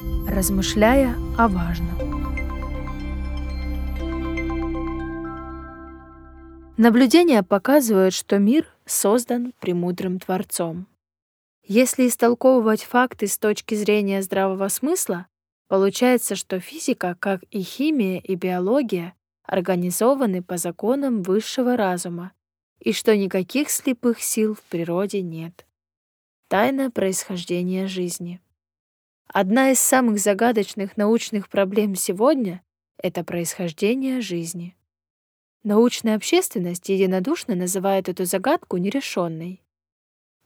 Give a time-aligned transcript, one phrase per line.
[0.00, 1.98] Размышляя о важном.
[6.76, 10.86] Наблюдения показывают, что мир создан премудрым Творцом.
[11.64, 15.26] Если истолковывать факты с точки зрения здравого смысла,
[15.66, 22.30] получается, что физика, как и химия и биология, организованы по законам высшего разума,
[22.78, 25.66] и что никаких слепых сил в природе нет.
[26.46, 28.40] Тайна происхождения жизни.
[29.30, 32.62] Одна из самых загадочных научных проблем сегодня—
[33.02, 34.74] это происхождение жизни.
[35.62, 39.62] Научная общественность единодушно называет эту загадку нерешенной.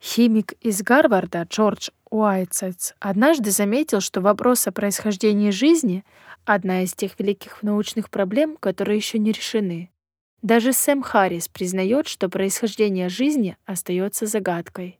[0.02, 6.04] Химик из Гарварда Джордж Уайтсетс однажды заметил, что вопрос о происхождении жизни—
[6.44, 9.92] одна из тех великих научных проблем, которые еще не решены.
[10.42, 14.98] Даже Сэм Харрис признает, что происхождение жизни остается загадкой.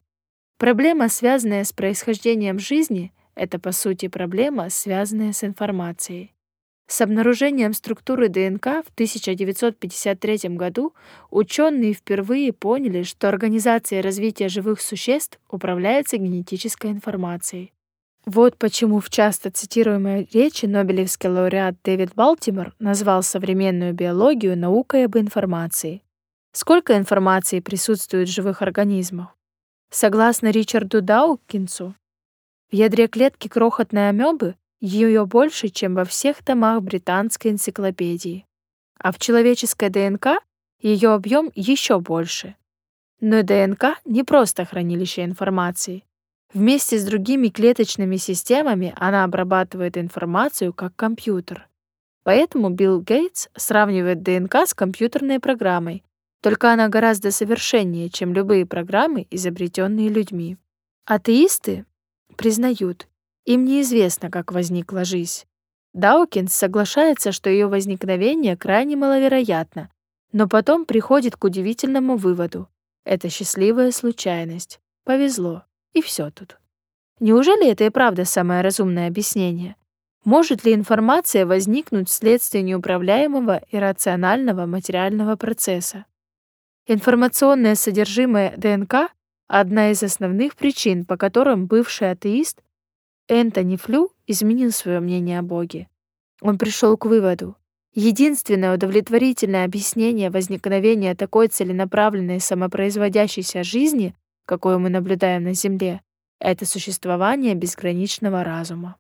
[0.57, 6.33] Проблема, связанная с происхождением жизни, это, по сути, проблема, связанная с информацией.
[6.87, 10.95] С обнаружением структуры ДНК в 1953 году
[11.31, 17.73] ученые впервые поняли, что организация развития живых существ управляется генетической информацией.
[18.27, 25.17] Вот почему в часто цитируемой речи Нобелевский лауреат Дэвид Балтимор назвал современную биологию наукой об
[25.17, 26.03] информации.
[26.53, 29.35] Сколько информации присутствует в живых организмах?
[29.91, 31.95] Согласно Ричарду Даукинсу,
[32.73, 38.47] в ядре клетки крохотной амебы ее больше, чем во всех томах британской энциклопедии.
[38.99, 40.43] А в человеческой ДНК
[40.81, 42.57] ее объем еще больше.
[43.21, 46.05] Но ДНК не просто хранилище информации.
[46.55, 51.69] Вместе с другими клеточными системами она обрабатывает информацию как компьютер.
[52.25, 56.03] Поэтому Билл Гейтс сравнивает ДНК с компьютерной программой,
[56.41, 60.57] только она гораздо совершеннее, чем любые программы, изобретенные людьми.
[61.05, 61.85] Атеисты
[62.37, 63.09] признают,
[63.45, 65.45] им неизвестно, как возникла жизнь.
[65.95, 69.91] Даукинс соглашается, что ее возникновение крайне маловероятно,
[70.33, 72.69] но потом приходит к удивительному выводу.
[73.05, 74.81] Это счастливая случайность.
[75.05, 75.65] Повезло.
[75.93, 76.59] И все тут.
[77.21, 79.77] Неужели это и правда самое разумное объяснение?
[80.25, 86.07] Может ли информация возникнуть вследствие неуправляемого и рационального материального процесса?
[86.87, 89.13] Информационное содержимое ДНК
[89.49, 92.63] одна из основных причин, по которым бывший атеист
[93.29, 95.89] Энтони Флю изменил свое мнение о Боге.
[96.41, 97.57] Он пришел к выводу,
[97.95, 104.15] единственное удовлетворительное объяснение возникновения такой целенаправленной самопроизводящейся жизни,
[104.45, 106.01] какую мы наблюдаем на Земле,
[106.41, 108.97] это существование безграничного разума.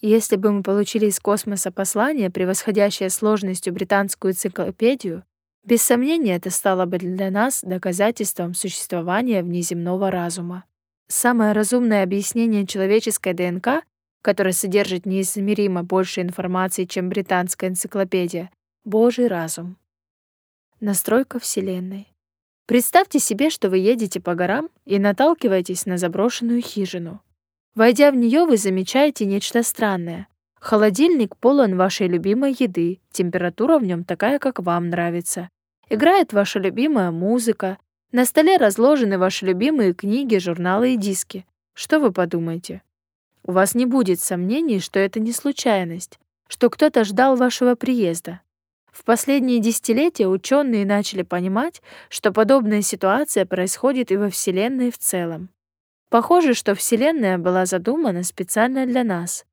[0.00, 5.24] Если бы мы получили из космоса послание, превосходящее сложностью британскую энциклопедию,
[5.64, 10.64] без сомнения, это стало бы для нас доказательством существования внеземного разума.
[11.08, 13.84] Самое разумное объяснение человеческой ДНК,
[14.22, 18.50] которое содержит неизмеримо больше информации, чем британская энциклопедия—
[18.84, 19.78] Божий разум.
[20.80, 22.08] Настройка Вселенной.
[22.66, 27.22] Представьте себе, что вы едете по горам и наталкиваетесь на заброшенную хижину.
[27.74, 30.28] Войдя в нее, вы замечаете нечто странное.
[30.64, 35.50] Холодильник полон вашей любимой еды, температура в нем такая, как вам нравится.
[35.90, 37.76] Играет ваша любимая музыка.
[38.12, 41.44] На столе разложены ваши любимые книги, журналы и диски.
[41.74, 42.80] Что вы подумаете?
[43.42, 48.40] У вас не будет сомнений, что это не случайность, что кто-то ждал вашего приезда.
[48.90, 55.50] В последние десятилетия ученые начали понимать, что подобная ситуация происходит и во Вселенной в целом.
[56.08, 59.44] Похоже, что Вселенная была задумана специально для нас,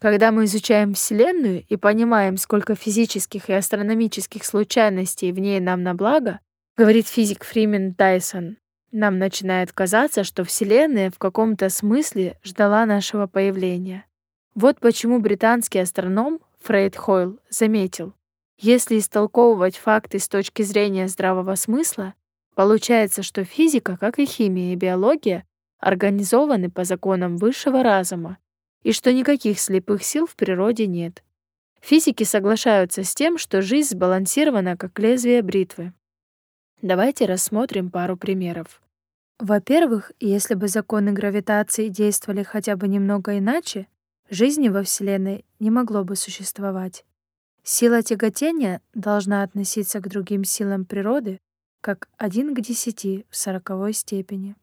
[0.00, 5.94] когда мы изучаем Вселенную и понимаем, сколько физических и астрономических случайностей в ней нам на
[5.94, 6.40] благо,
[6.76, 8.56] говорит физик Фримен Тайсон,
[8.92, 14.06] нам начинает казаться, что Вселенная в каком-то смысле ждала нашего появления.
[14.54, 18.14] Вот почему британский астроном Фрейд Хойл заметил,
[18.58, 22.14] если истолковывать факты с точки зрения здравого смысла,
[22.54, 25.44] получается, что физика, как и химия и биология,
[25.78, 28.38] организованы по законам высшего разума
[28.82, 31.22] и что никаких слепых сил в природе нет.
[31.80, 35.92] Физики соглашаются с тем, что жизнь сбалансирована как лезвие бритвы.
[36.82, 38.80] Давайте рассмотрим пару примеров.
[39.38, 43.86] Во-первых, если бы законы гравитации действовали хотя бы немного иначе,
[44.28, 47.04] жизни во Вселенной не могло бы существовать.
[47.62, 51.40] Сила тяготения должна относиться к другим силам природы
[51.80, 54.56] как 1 к 10 в сороковой степени.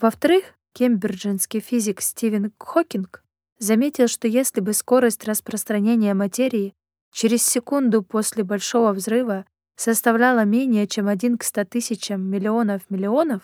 [0.00, 3.24] Во-вторых, кембриджский физик Стивен Хокинг
[3.58, 6.74] заметил, что если бы скорость распространения материи
[7.12, 13.42] через секунду после Большого взрыва составляла менее чем один к ста тысячам миллионов миллионов,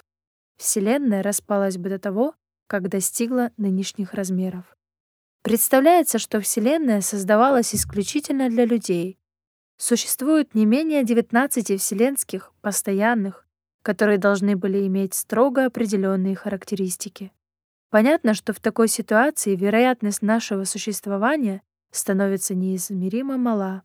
[0.56, 2.34] Вселенная распалась бы до того,
[2.66, 4.76] как достигла нынешних размеров.
[5.42, 9.18] Представляется, что Вселенная создавалась исключительно для людей.
[9.76, 13.46] Существует не менее 19 вселенских, постоянных,
[13.82, 17.32] которые должны были иметь строго определенные характеристики.
[17.92, 21.60] Понятно, что в такой ситуации вероятность нашего существования
[21.90, 23.82] становится неизмеримо мала.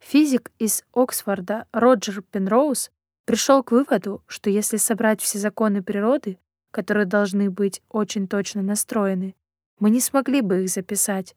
[0.00, 2.90] Физик из Оксфорда Роджер Пенроуз
[3.26, 6.38] пришел к выводу, что если собрать все законы природы,
[6.70, 9.34] которые должны быть очень точно настроены,
[9.78, 11.36] мы не смогли бы их записать,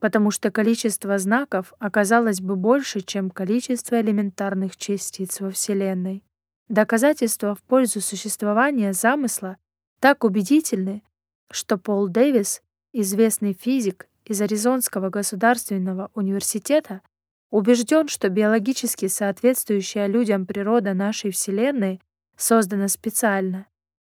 [0.00, 6.22] потому что количество знаков оказалось бы больше, чем количество элементарных частиц во Вселенной.
[6.68, 9.56] Доказательства в пользу существования замысла
[9.98, 11.02] так убедительны,
[11.50, 12.62] что Пол Дэвис,
[12.92, 17.02] известный физик из Аризонского государственного университета,
[17.50, 22.00] убежден, что биологически соответствующая людям природа нашей Вселенной
[22.36, 23.66] создана специально.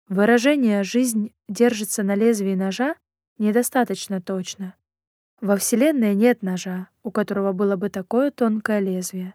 [0.08, 2.94] Выражение «жизнь держится на лезвии ножа»
[3.38, 4.74] недостаточно точно.
[5.40, 9.34] Во Вселенной нет ножа, у которого было бы такое тонкое лезвие.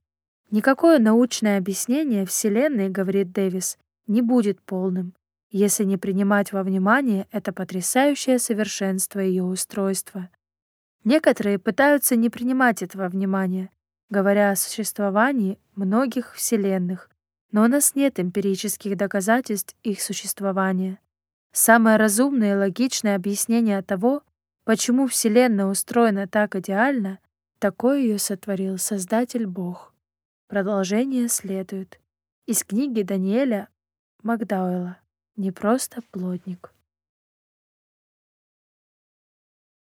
[0.50, 3.78] Никакое научное объяснение Вселенной, говорит Дэвис,
[4.08, 5.14] не будет полным,
[5.52, 10.30] если не принимать во внимание это потрясающее совершенство ее устройства.
[11.04, 13.70] Некоторые пытаются не принимать этого внимания,
[14.10, 17.10] говоря о существовании многих вселенных,
[17.52, 21.00] но у нас нет эмпирических доказательств их существования.
[21.52, 24.24] Самое разумное и логичное объяснение того,
[24.64, 27.20] Почему Вселенная устроена так идеально,
[27.58, 29.94] такое ее сотворил Создатель Бог.
[30.48, 32.00] Продолжение следует.
[32.46, 33.70] Из книги Даниэля
[34.22, 35.01] Макдауэлла
[35.36, 36.74] «Не просто плотник».